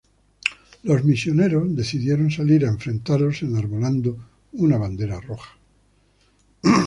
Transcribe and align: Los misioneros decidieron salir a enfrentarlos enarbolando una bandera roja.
Los 0.81 1.03
misioneros 1.03 1.75
decidieron 1.75 2.31
salir 2.31 2.65
a 2.65 2.69
enfrentarlos 2.69 3.43
enarbolando 3.43 4.17
una 4.53 4.75
bandera 4.79 5.19
roja. 5.21 5.55